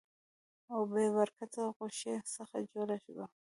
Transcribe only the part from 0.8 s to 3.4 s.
بې برکته غوښې څخه جوړه وه.